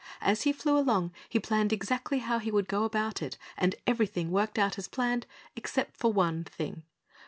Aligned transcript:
As 0.21 0.41
he 0.41 0.51
flew 0.51 0.79
along 0.79 1.11
he 1.29 1.37
planned 1.39 1.71
exactly 1.71 2.17
how 2.17 2.39
he 2.39 2.49
would 2.49 2.67
go 2.67 2.85
about 2.85 3.21
it 3.21 3.37
and 3.55 3.75
everything 3.85 4.31
worked 4.31 4.57
out 4.57 4.79
as 4.79 4.87
planned, 4.87 5.27
except 5.55 5.95
for 5.95 6.11
one 6.11 6.43
thing. 6.43 6.81